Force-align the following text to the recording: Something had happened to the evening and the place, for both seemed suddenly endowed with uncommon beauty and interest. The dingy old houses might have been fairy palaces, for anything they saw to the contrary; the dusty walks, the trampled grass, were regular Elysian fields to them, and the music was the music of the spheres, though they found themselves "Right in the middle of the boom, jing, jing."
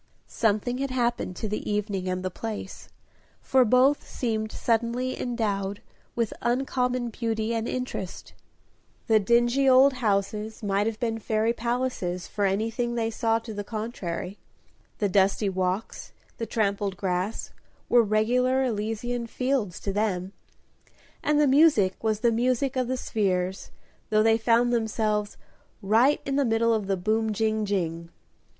Something 0.25 0.79
had 0.79 0.89
happened 0.89 1.35
to 1.35 1.47
the 1.47 1.69
evening 1.71 2.09
and 2.09 2.25
the 2.25 2.31
place, 2.31 2.89
for 3.39 3.63
both 3.63 4.09
seemed 4.09 4.51
suddenly 4.51 5.21
endowed 5.21 5.79
with 6.15 6.33
uncommon 6.41 7.11
beauty 7.11 7.53
and 7.53 7.67
interest. 7.67 8.33
The 9.05 9.19
dingy 9.19 9.69
old 9.69 9.93
houses 9.93 10.63
might 10.63 10.87
have 10.87 10.99
been 10.99 11.19
fairy 11.19 11.53
palaces, 11.53 12.27
for 12.27 12.45
anything 12.45 12.95
they 12.95 13.11
saw 13.11 13.37
to 13.37 13.53
the 13.53 13.63
contrary; 13.63 14.39
the 14.97 15.07
dusty 15.07 15.49
walks, 15.49 16.13
the 16.39 16.47
trampled 16.47 16.97
grass, 16.97 17.51
were 17.87 18.01
regular 18.01 18.63
Elysian 18.63 19.27
fields 19.27 19.79
to 19.81 19.93
them, 19.93 20.33
and 21.21 21.39
the 21.39 21.45
music 21.45 22.03
was 22.03 22.21
the 22.21 22.31
music 22.31 22.75
of 22.75 22.87
the 22.87 22.97
spheres, 22.97 23.69
though 24.09 24.23
they 24.23 24.39
found 24.39 24.73
themselves 24.73 25.37
"Right 25.79 26.21
in 26.25 26.37
the 26.37 26.43
middle 26.43 26.73
of 26.73 26.87
the 26.87 26.97
boom, 26.97 27.33
jing, 27.33 27.65
jing." 27.67 28.09